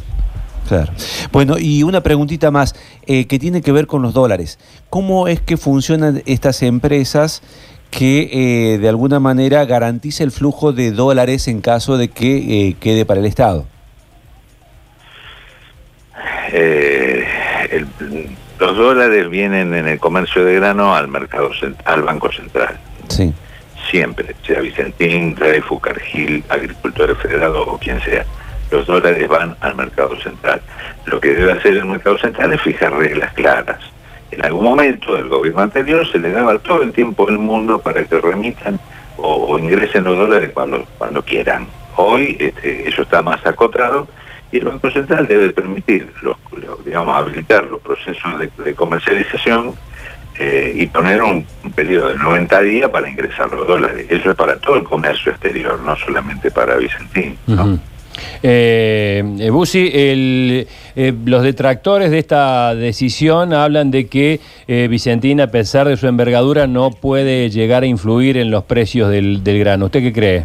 Claro. 0.68 0.92
Bueno, 1.30 1.56
y 1.58 1.82
una 1.84 2.00
preguntita 2.02 2.50
más 2.50 2.74
eh, 3.06 3.26
que 3.26 3.38
tiene 3.38 3.62
que 3.62 3.70
ver 3.72 3.86
con 3.86 4.02
los 4.02 4.12
dólares. 4.14 4.58
¿Cómo 4.90 5.28
es 5.28 5.40
que 5.40 5.56
funcionan 5.56 6.22
estas 6.26 6.62
empresas 6.62 7.40
que 7.90 8.30
eh, 8.74 8.78
de 8.78 8.88
alguna 8.88 9.20
manera 9.20 9.64
garantiza 9.64 10.24
el 10.24 10.32
flujo 10.32 10.72
de 10.72 10.90
dólares 10.90 11.46
en 11.46 11.60
caso 11.60 11.96
de 11.98 12.08
que 12.08 12.68
eh, 12.68 12.76
quede 12.80 13.04
para 13.06 13.20
el 13.20 13.26
Estado? 13.26 13.64
El- 16.52 17.24
los 18.58 18.76
dólares 18.76 19.28
vienen 19.28 19.74
en 19.74 19.86
el 19.86 19.98
comercio 19.98 20.42
de 20.44 20.54
grano 20.54 20.94
al 20.94 21.08
mercado 21.08 21.50
al 21.84 22.02
Banco 22.02 22.32
Central. 22.32 22.78
Sí. 23.08 23.32
Siempre, 23.90 24.34
sea 24.44 24.60
Vicentín, 24.60 25.34
Dreyfus, 25.34 25.80
Cargill, 25.80 26.42
Agricultores 26.48 27.16
Federados 27.18 27.66
o 27.68 27.78
quien 27.78 28.00
sea. 28.00 28.24
Los 28.70 28.86
dólares 28.86 29.28
van 29.28 29.56
al 29.60 29.76
mercado 29.76 30.18
central. 30.20 30.60
Lo 31.06 31.20
que 31.20 31.34
debe 31.34 31.52
hacer 31.52 31.76
el 31.76 31.84
mercado 31.84 32.18
central 32.18 32.52
es 32.52 32.60
fijar 32.62 32.92
reglas 32.92 33.32
claras. 33.34 33.78
En 34.32 34.44
algún 34.44 34.64
momento 34.64 35.14
del 35.14 35.28
gobierno 35.28 35.62
anterior 35.62 36.10
se 36.10 36.18
le 36.18 36.32
daba 36.32 36.58
todo 36.58 36.82
el 36.82 36.92
tiempo 36.92 37.26
del 37.26 37.38
mundo 37.38 37.78
para 37.78 38.04
que 38.04 38.20
remitan 38.20 38.80
o, 39.18 39.58
ingresen 39.58 40.04
los 40.04 40.16
dólares 40.16 40.50
cuando, 40.52 40.84
cuando 40.98 41.22
quieran. 41.22 41.66
Hoy 41.96 42.36
este, 42.40 42.88
eso 42.88 43.02
está 43.02 43.22
más 43.22 43.44
acotado 43.46 44.08
y 44.50 44.58
el 44.58 44.64
Banco 44.64 44.90
Central 44.90 45.26
debe 45.26 45.50
permitir, 45.50 46.12
los, 46.22 46.36
digamos, 46.84 47.16
habilitar 47.16 47.64
los 47.64 47.80
procesos 47.80 48.32
de 48.38 48.74
comercialización 48.74 49.74
eh, 50.38 50.72
y 50.76 50.86
poner 50.86 51.22
un, 51.22 51.44
un 51.64 51.72
periodo 51.72 52.08
de 52.08 52.16
90 52.16 52.60
días 52.62 52.90
para 52.90 53.08
ingresar 53.08 53.50
los 53.50 53.66
dólares. 53.66 54.06
Eso 54.08 54.30
es 54.30 54.36
para 54.36 54.58
todo 54.58 54.76
el 54.76 54.84
comercio 54.84 55.32
exterior, 55.32 55.80
no 55.80 55.96
solamente 55.96 56.50
para 56.50 56.76
Vicentín. 56.76 57.36
¿no? 57.46 57.78
Eh, 58.42 59.22
eh, 59.38 59.50
Busi, 59.50 59.90
el, 59.92 60.66
eh, 60.94 61.14
los 61.24 61.42
detractores 61.42 62.10
de 62.10 62.18
esta 62.18 62.74
decisión 62.74 63.52
hablan 63.52 63.90
de 63.90 64.06
que 64.08 64.40
eh, 64.68 64.88
Vicentín, 64.90 65.40
a 65.40 65.48
pesar 65.48 65.88
de 65.88 65.96
su 65.96 66.06
envergadura, 66.06 66.66
no 66.66 66.90
puede 66.90 67.50
llegar 67.50 67.82
a 67.82 67.86
influir 67.86 68.36
en 68.36 68.50
los 68.50 68.64
precios 68.64 69.10
del, 69.10 69.42
del 69.42 69.58
grano. 69.58 69.86
¿Usted 69.86 70.02
qué 70.02 70.12
cree? 70.12 70.44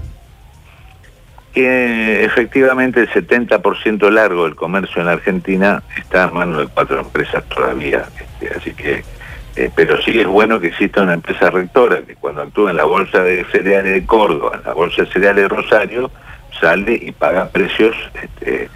que 1.54 2.24
efectivamente 2.24 3.02
el 3.02 3.10
70% 3.10 4.10
largo 4.10 4.46
del 4.46 4.56
comercio 4.56 5.02
en 5.02 5.10
Argentina 5.10 5.84
está 5.98 6.30
en 6.30 6.34
manos 6.34 6.60
de 6.60 6.68
cuatro 6.68 7.02
empresas 7.02 7.44
todavía. 7.50 8.06
este, 8.18 8.58
así 8.58 8.72
que, 8.72 9.04
eh, 9.56 9.70
pero 9.76 10.02
sí 10.02 10.20
es 10.20 10.28
bueno 10.28 10.60
que 10.60 10.68
exista 10.68 11.02
una 11.02 11.14
empresa 11.14 11.50
rectora 11.50 12.02
que 12.04 12.16
cuando 12.16 12.42
actúa 12.42 12.72
en 12.72 12.78
la 12.78 12.86
bolsa 12.86 13.22
de 13.22 13.44
cereales 13.46 13.94
de 13.94 14.06
Córdoba, 14.06 14.58
en 14.58 14.64
la 14.64 14.74
bolsa 14.74 15.04
de 15.04 15.12
cereales 15.12 15.44
de 15.44 15.50
Rosario, 15.50 16.12
sale 16.60 16.94
y 17.02 17.12
paga 17.12 17.50
precios 17.50 17.96
este, 18.22 18.70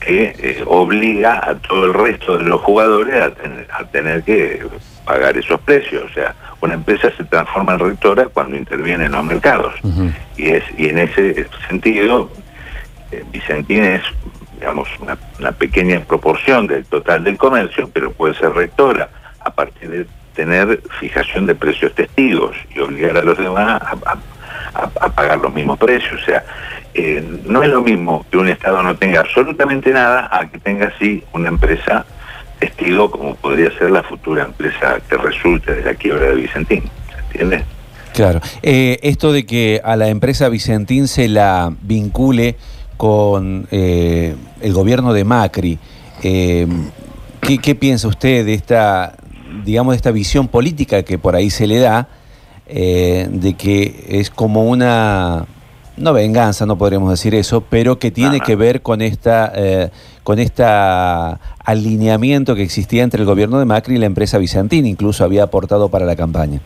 que 0.00 0.34
eh, 0.38 0.64
obliga 0.66 1.40
a 1.48 1.54
todo 1.56 1.84
el 1.86 1.94
resto 1.94 2.38
de 2.38 2.44
los 2.44 2.60
jugadores 2.62 3.14
a 3.22 3.30
tener, 3.30 3.68
a 3.70 3.84
tener 3.84 4.22
que 4.22 4.64
pagar 5.04 5.36
esos 5.36 5.60
precios. 5.60 6.04
O 6.10 6.14
sea, 6.14 6.34
una 6.60 6.74
empresa 6.74 7.10
se 7.16 7.24
transforma 7.24 7.74
en 7.74 7.80
rectora 7.80 8.26
cuando 8.26 8.56
interviene 8.56 9.06
en 9.06 9.12
los 9.12 9.24
mercados. 9.24 9.74
Y, 10.36 10.48
es, 10.48 10.64
y 10.78 10.88
en 10.88 10.98
ese 10.98 11.46
sentido, 11.68 12.30
eh, 13.10 13.22
Vicentín 13.30 13.84
es, 13.84 14.02
digamos, 14.58 14.88
una, 15.00 15.18
una 15.38 15.52
pequeña 15.52 16.00
proporción 16.00 16.66
del 16.66 16.86
total 16.86 17.22
del 17.22 17.36
comercio, 17.36 17.90
pero 17.92 18.12
puede 18.12 18.34
ser 18.34 18.52
rectora 18.52 19.10
a 19.40 19.50
partir 19.50 19.90
de 19.90 20.06
tener 20.34 20.82
fijación 21.00 21.46
de 21.46 21.54
precios 21.54 21.94
testigos 21.94 22.56
y 22.74 22.80
obligar 22.80 23.16
a 23.16 23.22
los 23.22 23.38
demás 23.38 23.82
a, 23.82 25.08
pagar 25.10 25.38
los 25.38 25.52
mismos 25.52 25.78
precios. 25.78 26.20
O 26.20 26.24
sea, 26.24 26.44
eh, 26.94 27.22
no 27.44 27.62
es 27.62 27.68
lo 27.68 27.82
mismo 27.82 28.24
que 28.30 28.38
un 28.38 28.48
Estado 28.48 28.82
no 28.82 28.96
tenga 28.96 29.20
absolutamente 29.20 29.90
nada 29.90 30.28
a 30.32 30.48
que 30.48 30.58
tenga 30.58 30.92
sí 30.98 31.22
una 31.32 31.48
empresa 31.48 32.06
testigo 32.58 33.10
como 33.10 33.34
podría 33.34 33.76
ser 33.76 33.90
la 33.90 34.02
futura 34.02 34.44
empresa 34.44 35.00
que 35.08 35.16
resulte 35.16 35.74
de 35.74 35.84
la 35.84 35.94
quiebra 35.94 36.28
de 36.28 36.34
Vicentín. 36.36 36.84
¿Se 37.10 37.20
entiende? 37.26 37.64
Claro. 38.14 38.40
Eh, 38.62 38.98
esto 39.02 39.32
de 39.32 39.44
que 39.46 39.80
a 39.82 39.96
la 39.96 40.08
empresa 40.08 40.48
Vicentín 40.48 41.08
se 41.08 41.28
la 41.28 41.72
vincule 41.82 42.56
con 42.96 43.66
eh, 43.70 44.36
el 44.60 44.72
gobierno 44.72 45.12
de 45.12 45.24
Macri, 45.24 45.78
eh, 46.22 46.66
¿qué, 47.40 47.58
qué 47.58 47.74
piensa 47.74 48.06
usted 48.06 48.44
de 48.44 48.54
esta, 48.54 49.14
digamos, 49.64 49.96
esta 49.96 50.10
visión 50.10 50.48
política 50.48 51.02
que 51.02 51.18
por 51.18 51.36
ahí 51.36 51.50
se 51.50 51.66
le 51.66 51.78
da, 51.78 52.08
eh, 52.66 53.28
de 53.30 53.54
que 53.54 54.06
es 54.08 54.30
como 54.30 54.64
una, 54.64 55.46
no 55.96 56.12
venganza, 56.12 56.66
no 56.66 56.78
podríamos 56.78 57.10
decir 57.10 57.34
eso, 57.34 57.62
pero 57.62 57.98
que 57.98 58.10
tiene 58.10 58.36
Ajá. 58.36 58.44
que 58.44 58.56
ver 58.56 58.82
con 58.82 59.02
esta, 59.02 59.52
eh, 59.54 59.90
con 60.22 60.38
esta 60.38 61.38
alineamiento 61.64 62.54
que 62.54 62.62
existía 62.62 63.02
entre 63.02 63.20
el 63.20 63.26
gobierno 63.26 63.58
de 63.58 63.64
Macri 63.64 63.96
y 63.96 63.98
la 63.98 64.06
empresa 64.06 64.38
Vicentín, 64.38 64.86
incluso 64.86 65.24
había 65.24 65.44
aportado 65.44 65.88
para 65.88 66.06
la 66.06 66.16
campaña. 66.16 66.60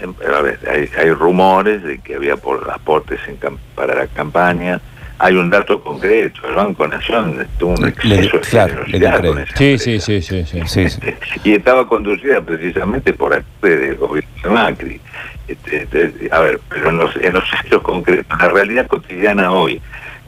Em, 0.00 0.14
a 0.34 0.40
ver, 0.40 0.58
hay, 0.68 0.88
hay 0.98 1.10
rumores 1.12 1.82
de 1.82 1.98
que 1.98 2.16
había 2.16 2.36
por 2.36 2.68
aportes 2.70 3.20
en 3.28 3.38
para 3.74 3.94
la 3.94 4.06
campaña. 4.08 4.80
Hay 5.18 5.34
un 5.36 5.48
dato 5.48 5.80
concreto, 5.82 6.40
el 6.48 6.54
Banco 6.54 6.86
Nación 6.88 7.46
tuvo 7.58 7.74
un 7.74 7.86
exceso 7.88 8.38
de 8.38 8.44
generosidad 8.44 9.24
con 9.24 9.38
esa 9.38 9.56
Sí, 9.56 9.78
sí, 9.78 10.00
sí, 10.00 10.20
sí, 10.22 10.44
sí. 10.44 10.60
Sí, 10.66 10.88
sí. 10.90 11.00
y 11.44 11.52
estaba 11.54 11.86
conducida 11.86 12.40
precisamente 12.40 13.12
por 13.12 13.32
actores 13.32 13.80
del 13.80 13.94
gobierno 13.96 14.30
de 14.42 14.50
Macri. 14.50 15.00
Este, 15.46 15.82
este, 15.82 16.28
a 16.32 16.40
ver, 16.40 16.60
pero 16.68 16.88
en 16.90 16.96
los, 16.98 17.14
en 17.16 17.32
los 17.34 17.44
hechos 17.64 17.82
concretos, 17.82 18.38
la 18.40 18.48
realidad 18.48 18.86
cotidiana 18.86 19.52
hoy, 19.52 19.80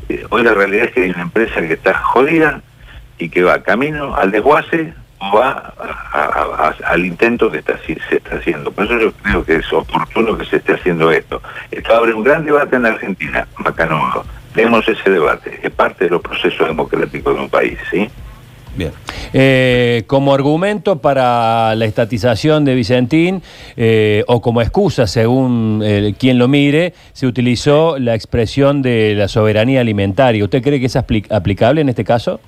eh, 0.08 0.24
hoy 0.30 0.42
la 0.44 0.54
realidad 0.54 0.84
es 0.86 0.92
que 0.92 1.02
hay 1.04 1.10
una 1.10 1.22
empresa 1.22 1.60
que 1.60 1.72
está 1.72 1.94
jodida 1.94 2.60
y 3.18 3.28
que 3.28 3.42
va 3.42 3.62
camino 3.62 4.14
al 4.14 4.30
desguace 4.30 4.92
o 5.18 5.36
va 5.38 5.72
a- 5.78 6.18
a- 6.18 6.68
a- 6.68 6.88
al 6.92 7.04
intento 7.06 7.50
que 7.50 7.58
está, 7.58 7.78
se 7.86 7.94
está 8.16 8.36
haciendo. 8.36 8.70
Por 8.70 8.84
eso 8.84 8.98
yo 9.00 9.12
creo 9.22 9.44
que 9.44 9.56
es 9.56 9.72
oportuno 9.72 10.36
que 10.36 10.44
se 10.44 10.56
esté 10.56 10.74
haciendo 10.74 11.10
esto. 11.10 11.42
Esto 11.70 11.94
abre 11.96 12.12
un 12.12 12.22
gran 12.22 12.44
debate 12.44 12.76
en 12.76 12.82
la 12.82 12.90
Argentina, 12.90 13.46
Macanudo. 13.58 14.24
Demos 14.56 14.88
ese 14.88 15.10
debate, 15.10 15.60
es 15.62 15.70
parte 15.70 16.06
de 16.06 16.10
los 16.10 16.22
procesos 16.22 16.66
democráticos 16.66 17.36
de 17.36 17.40
un 17.42 17.50
país, 17.50 17.78
¿sí? 17.90 18.08
Bien. 18.74 18.90
Eh, 19.32 20.02
como 20.06 20.34
argumento 20.34 20.98
para 21.00 21.74
la 21.74 21.84
estatización 21.84 22.64
de 22.64 22.74
Vicentín, 22.74 23.42
eh, 23.76 24.24
o 24.26 24.40
como 24.40 24.60
excusa, 24.60 25.06
según 25.06 25.82
eh, 25.84 26.14
quien 26.18 26.38
lo 26.38 26.48
mire, 26.48 26.92
se 27.12 27.26
utilizó 27.26 27.98
la 27.98 28.14
expresión 28.14 28.82
de 28.82 29.14
la 29.14 29.28
soberanía 29.28 29.80
alimentaria. 29.80 30.42
¿Usted 30.44 30.62
cree 30.62 30.80
que 30.80 30.86
es 30.86 30.96
apli- 30.96 31.26
aplicable 31.30 31.80
en 31.80 31.88
este 31.88 32.04
caso? 32.04 32.40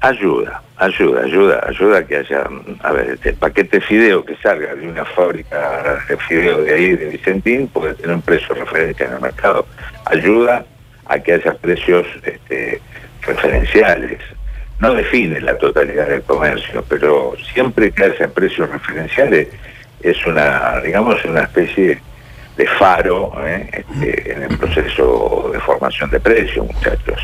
Ayuda, 0.00 0.62
ayuda, 0.78 1.22
ayuda, 1.24 1.60
ayuda 1.68 1.98
a 1.98 2.04
que 2.06 2.16
haya, 2.16 2.48
a 2.82 2.92
ver, 2.92 3.18
el 3.22 3.34
paquete 3.34 3.80
fideo 3.82 4.24
que 4.24 4.34
salga 4.42 4.74
de 4.74 4.88
una 4.88 5.04
fábrica 5.04 5.98
de 6.08 6.16
fideo 6.16 6.62
de 6.62 6.74
ahí, 6.74 6.96
de 6.96 7.06
Vicentín, 7.06 7.68
puede 7.68 7.94
tener 7.94 8.16
un 8.16 8.22
precio 8.22 8.54
referencia 8.54 9.06
en 9.06 9.12
el 9.12 9.20
mercado. 9.20 9.66
Ayuda 10.06 10.64
a 11.10 11.18
que 11.18 11.34
haya 11.34 11.54
precios 11.54 12.06
este, 12.24 12.80
referenciales. 13.22 14.18
No 14.78 14.94
define 14.94 15.40
la 15.40 15.58
totalidad 15.58 16.08
del 16.08 16.22
comercio, 16.22 16.84
pero 16.88 17.34
siempre 17.52 17.90
que 17.90 18.04
haya 18.04 18.28
precios 18.28 18.70
referenciales 18.70 19.48
es 20.02 20.24
una, 20.26 20.80
digamos, 20.80 21.22
una 21.24 21.42
especie 21.42 22.00
de 22.56 22.66
faro 22.78 23.32
¿eh? 23.44 23.68
este, 23.72 24.32
en 24.32 24.42
el 24.44 24.56
proceso 24.56 25.50
de 25.52 25.60
formación 25.60 26.10
de 26.10 26.20
precios, 26.20 26.66
muchachos. 26.66 27.20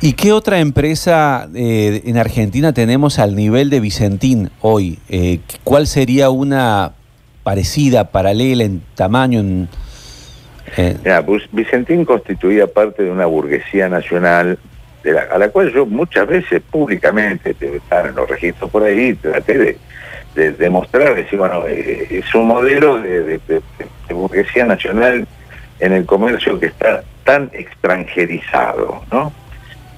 ¿Y 0.00 0.12
qué 0.12 0.32
otra 0.32 0.60
empresa 0.60 1.48
eh, 1.54 2.02
en 2.04 2.18
Argentina 2.18 2.72
tenemos 2.72 3.18
al 3.18 3.34
nivel 3.34 3.70
de 3.70 3.80
Vicentín 3.80 4.50
hoy? 4.60 4.98
Eh, 5.08 5.40
¿Cuál 5.64 5.86
sería 5.86 6.30
una 6.30 6.92
parecida, 7.42 8.10
paralela 8.10 8.64
en 8.64 8.82
tamaño? 8.94 9.40
En, 9.40 9.68
eh, 10.76 11.22
Vicentín 11.52 12.04
constituía 12.04 12.66
parte 12.66 13.02
de 13.02 13.10
una 13.10 13.26
burguesía 13.26 13.88
nacional 13.88 14.58
a 15.30 15.38
la 15.38 15.48
cual 15.48 15.72
yo 15.72 15.86
muchas 15.86 16.26
veces 16.26 16.62
públicamente, 16.70 17.54
debe 17.58 17.78
estar 17.78 18.06
en 18.06 18.14
los 18.14 18.28
registros 18.28 18.70
por 18.70 18.82
ahí, 18.82 19.14
traté 19.14 19.56
de, 19.56 19.78
de 20.34 20.52
demostrar, 20.52 21.14
decir, 21.14 21.38
bueno, 21.38 21.64
eh, 21.66 22.06
es 22.10 22.34
un 22.34 22.46
modelo 22.48 23.00
de, 23.00 23.40
burguesía 24.10 24.64
nacional 24.64 25.26
en 25.80 25.92
el 25.92 26.04
comercio 26.06 26.58
que 26.58 26.66
está 26.66 27.02
tan 27.24 27.50
extranjerizado, 27.52 29.02
¿no? 29.12 29.32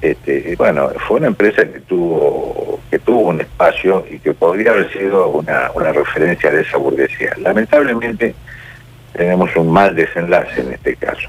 Este, 0.03 0.55
bueno, 0.57 0.91
fue 1.07 1.19
una 1.19 1.29
empresa 1.29 1.63
que 1.63 1.81
tuvo 1.81 2.81
que 2.91 2.99
tuvo 2.99 3.29
un 3.29 3.41
espacio 3.41 4.05
y 4.11 4.19
que 4.19 4.33
podría 4.33 4.73
haber 4.73 4.91
sido 4.93 5.29
una 5.29 5.93
referencia 5.93 6.51
de 6.51 6.63
esa 6.63 6.77
burguesía. 6.79 7.35
Lamentablemente 7.39 8.35
tenemos 9.13 9.55
un 9.57 9.71
mal 9.71 9.95
desenlace 9.95 10.61
en 10.61 10.73
este 10.73 10.97
caso. 10.97 11.29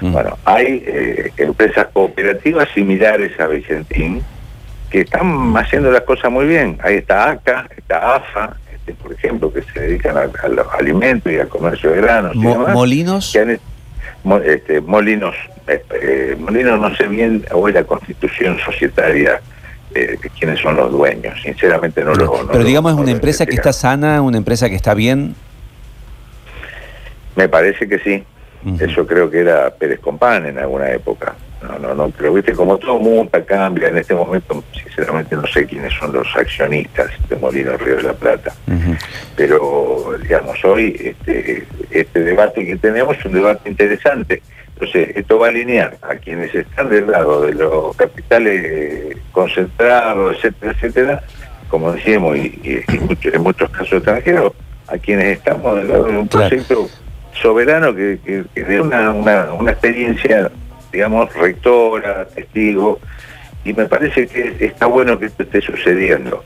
Mm. 0.00 0.12
Bueno, 0.12 0.38
hay 0.44 0.84
eh, 0.86 1.32
empresas 1.38 1.86
cooperativas 1.92 2.68
similares 2.74 3.38
a 3.40 3.46
Vicentín 3.46 4.22
que 4.90 5.00
están 5.00 5.56
haciendo 5.56 5.90
las 5.90 6.02
cosas 6.02 6.30
muy 6.30 6.46
bien. 6.46 6.78
Ahí 6.82 6.96
está 6.96 7.30
ACA, 7.30 7.66
está 7.76 8.16
AFA, 8.16 8.56
este, 8.74 8.92
por 8.94 9.12
ejemplo, 9.12 9.52
que 9.52 9.62
se 9.62 9.80
dedican 9.80 10.16
a, 10.16 10.48
los 10.48 10.66
alimentos 10.74 11.32
y 11.32 11.38
al 11.38 11.48
comercio 11.48 11.90
de 11.90 12.00
granos. 12.02 12.34
¿Molinos? 12.34 13.34
este, 13.34 14.80
molinos, 14.82 15.34
este, 15.66 16.36
Molinos 16.36 16.80
no 16.80 16.94
sé 16.94 17.06
bien 17.08 17.44
hoy 17.52 17.72
la 17.72 17.84
constitución 17.84 18.58
societaria 18.64 19.40
eh, 19.94 20.18
quiénes 20.38 20.60
son 20.60 20.76
los 20.76 20.90
dueños, 20.90 21.40
sinceramente 21.42 22.02
no, 22.02 22.14
lo 22.14 22.48
Pero 22.50 22.64
digamos 22.64 22.92
es 22.92 22.98
una 22.98 23.10
empresa 23.10 23.46
que 23.46 23.54
está 23.54 23.72
sana, 23.72 24.22
una 24.22 24.38
empresa 24.38 24.68
que 24.68 24.76
está 24.76 24.94
bien. 24.94 25.34
Me 27.36 27.48
parece 27.48 27.88
que 27.88 27.98
sí. 27.98 28.24
Eso 28.78 29.06
creo 29.06 29.28
que 29.28 29.40
era 29.40 29.70
Pérez 29.70 29.98
Compán 29.98 30.46
en 30.46 30.58
alguna 30.58 30.90
época. 30.90 31.34
No, 31.62 31.78
no, 31.78 31.94
no, 31.94 32.10
pero 32.10 32.32
viste, 32.32 32.52
como 32.52 32.76
todo 32.78 32.98
mundo 32.98 33.30
cambia, 33.44 33.88
en 33.88 33.98
este 33.98 34.14
momento 34.14 34.64
sinceramente 34.72 35.36
no 35.36 35.46
sé 35.46 35.64
quiénes 35.64 35.92
son 35.94 36.12
los 36.12 36.26
accionistas 36.36 37.10
de 37.28 37.36
Molino 37.36 37.76
Río 37.76 37.96
de 37.96 38.02
la 38.02 38.12
Plata. 38.14 38.52
Pero, 39.36 40.14
digamos, 40.20 40.64
hoy 40.64 40.96
este, 40.98 41.64
este 41.90 42.20
debate 42.20 42.66
que 42.66 42.76
tenemos 42.76 43.16
es 43.16 43.24
un 43.24 43.32
debate 43.32 43.68
interesante. 43.68 44.42
Entonces, 44.74 45.16
esto 45.16 45.38
va 45.38 45.46
a 45.46 45.50
alinear 45.50 45.96
a 46.02 46.16
quienes 46.16 46.52
están 46.54 46.88
del 46.88 47.08
lado 47.08 47.42
de 47.42 47.54
los 47.54 47.94
capitales 47.96 49.16
concentrados, 49.30 50.36
etcétera, 50.36 50.72
etcétera, 50.72 51.22
como 51.68 51.92
decíamos, 51.92 52.36
y, 52.36 52.82
en 52.92 53.42
muchos 53.42 53.70
casos 53.70 53.92
extranjeros, 53.92 54.52
a 54.88 54.98
quienes 54.98 55.38
estamos 55.38 55.76
del 55.76 55.88
lado 55.88 56.04
de 56.04 56.18
un 56.18 56.28
proyecto 56.28 56.88
soberano 57.34 57.94
que, 57.94 58.18
que, 58.54 58.64
dé 58.64 58.80
una, 58.80 59.10
una, 59.10 59.52
una 59.52 59.72
experiencia 59.72 60.50
digamos, 60.92 61.32
rectora, 61.34 62.26
testigo, 62.26 63.00
y 63.64 63.72
me 63.72 63.86
parece 63.86 64.26
que 64.26 64.56
está 64.60 64.86
bueno 64.86 65.18
que 65.18 65.26
esto 65.26 65.42
esté 65.42 65.60
sucediendo. 65.62 66.44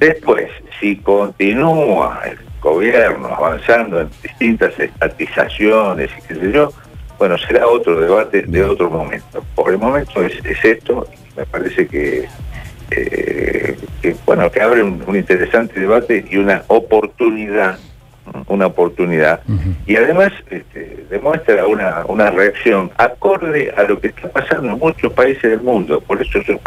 Después, 0.00 0.48
si 0.80 0.96
continúa 0.96 2.22
el 2.24 2.38
gobierno 2.60 3.28
avanzando 3.28 4.00
en 4.00 4.08
distintas 4.22 4.78
estatizaciones 4.78 6.10
y 6.18 6.22
qué 6.26 6.34
sé 6.34 6.52
yo, 6.52 6.72
bueno, 7.18 7.36
será 7.38 7.66
otro 7.66 8.00
debate 8.00 8.42
de 8.42 8.64
otro 8.64 8.90
momento. 8.90 9.44
Por 9.54 9.72
el 9.72 9.78
momento 9.78 10.22
es, 10.22 10.34
esto, 10.64 11.06
y 11.12 11.38
me 11.38 11.46
parece 11.46 11.86
que, 11.86 12.26
eh, 12.90 13.76
que, 14.00 14.16
bueno, 14.24 14.50
que 14.50 14.60
abre 14.60 14.82
un 14.82 15.04
interesante 15.14 15.78
debate 15.78 16.24
y 16.30 16.36
una 16.38 16.64
oportunidad 16.68 17.78
una 18.46 18.66
oportunidad 18.66 19.40
y 19.86 19.96
además 19.96 20.32
este, 20.50 21.04
demuestra 21.10 21.66
una, 21.66 22.04
una 22.06 22.30
reacción 22.30 22.90
acorde 22.96 23.72
a 23.76 23.82
lo 23.82 24.00
que 24.00 24.08
está 24.08 24.28
pasando 24.28 24.72
en 24.72 24.78
muchos 24.78 25.12
países 25.12 25.42
del 25.42 25.60
mundo. 25.60 26.00
Por 26.00 26.22
eso 26.22 26.40
yo 26.42 26.58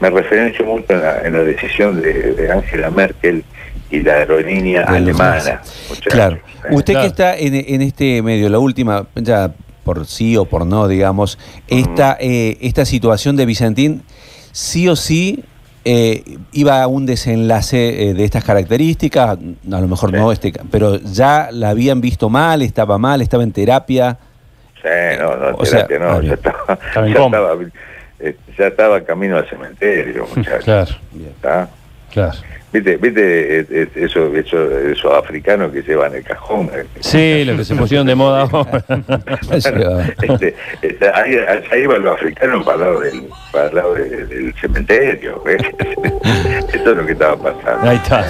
me, 0.00 0.10
referencio 0.10 0.64
mucho 0.64 0.92
en 0.92 1.32
la, 1.32 1.44
decisión 1.44 2.02
de, 2.02 2.50
Angela 2.52 2.90
Merkel 2.90 3.44
y 3.90 4.00
la 4.00 4.14
aerolínea 4.14 4.82
alemana. 4.82 5.62
Claro. 6.10 6.38
Usted 6.70 6.94
que 6.94 7.06
está 7.06 7.36
en, 7.36 7.54
en, 7.54 7.82
este 7.82 8.22
medio, 8.22 8.48
la 8.48 8.58
última, 8.58 9.06
ya 9.14 9.52
por 9.84 10.06
sí 10.06 10.36
o 10.36 10.44
por 10.44 10.66
no, 10.66 10.88
digamos, 10.88 11.38
esta, 11.68 12.16
eh, 12.20 12.58
esta 12.60 12.84
situación 12.84 13.36
de 13.36 13.46
Vicentín, 13.46 14.02
sí 14.52 14.88
o 14.88 14.96
sí 14.96 15.44
eh, 15.84 16.22
iba 16.52 16.82
a 16.82 16.86
un 16.86 17.06
desenlace 17.06 18.10
eh, 18.10 18.14
de 18.14 18.24
estas 18.24 18.44
características, 18.44 19.30
a 19.30 19.80
lo 19.80 19.88
mejor 19.88 20.12
no, 20.12 20.30
este, 20.32 20.52
pero 20.70 20.96
ya 20.98 21.48
la 21.50 21.70
habían 21.70 22.00
visto 22.00 22.28
mal, 22.28 22.62
estaba 22.62 22.98
mal, 22.98 23.20
estaba 23.20 23.42
en 23.42 23.52
terapia. 23.52 24.18
Sí, 24.80 24.88
no, 25.18 25.36
no, 25.36 25.56
o 25.56 25.62
terapia 25.64 25.98
no, 25.98 26.22
ya 26.22 26.34
estaba, 26.34 26.78
ya 26.94 27.24
estaba, 27.24 27.54
eh, 28.20 28.36
ya 28.56 28.66
estaba, 28.66 29.00
camino 29.02 29.36
al 29.36 29.48
cementerio, 29.48 30.26
muchachos. 30.36 30.98
Claro. 31.40 31.68
Claro. 32.12 32.38
¿Viste, 32.72 32.96
viste 32.96 33.84
eso, 34.02 34.34
eso, 34.34 34.78
eso 34.78 35.14
africano 35.14 35.70
que 35.70 35.82
llevan 35.82 36.14
el 36.14 36.24
cajón? 36.24 36.70
Sí, 37.00 37.44
lo 37.44 37.54
que 37.58 37.66
se 37.66 37.74
pusieron 37.74 38.06
de 38.06 38.14
moda 38.14 38.48
ahora. 38.50 38.82
este, 39.52 40.54
este, 40.80 41.08
ahí, 41.10 41.36
ahí 41.70 41.86
va 41.86 41.98
lo 41.98 42.12
africano 42.12 42.64
para 42.64 42.76
el 42.76 42.80
lado 42.80 43.00
del, 43.00 43.24
para 43.52 43.68
el 43.68 43.74
lado 43.74 43.94
del, 43.94 44.54
cementerio. 44.58 45.42
Eso 46.72 46.90
es 46.90 46.96
lo 46.96 47.04
que 47.04 47.12
estaba 47.12 47.36
pasando. 47.36 47.90
Ahí 47.90 47.96
está, 47.96 48.26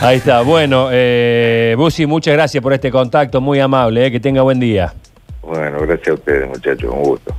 ahí 0.00 0.16
está. 0.16 0.40
Bueno, 0.40 0.88
eh, 0.90 1.74
Busi, 1.76 2.06
muchas 2.06 2.32
gracias 2.32 2.62
por 2.62 2.72
este 2.72 2.90
contacto, 2.90 3.42
muy 3.42 3.60
amable, 3.60 4.06
eh, 4.06 4.10
que 4.10 4.20
tenga 4.20 4.40
buen 4.40 4.58
día. 4.58 4.94
Bueno, 5.42 5.80
gracias 5.80 6.08
a 6.08 6.14
ustedes, 6.14 6.48
muchachos, 6.48 6.90
un 6.90 7.02
gusto. 7.02 7.34